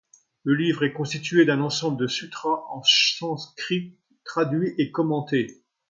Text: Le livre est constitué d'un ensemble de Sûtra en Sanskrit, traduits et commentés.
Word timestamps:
Le 0.41 0.55
livre 0.55 0.83
est 0.83 0.93
constitué 0.93 1.45
d'un 1.45 1.61
ensemble 1.61 1.99
de 1.99 2.07
Sûtra 2.07 2.65
en 2.71 2.81
Sanskrit, 2.83 3.99
traduits 4.25 4.73
et 4.79 4.89
commentés. 4.89 5.61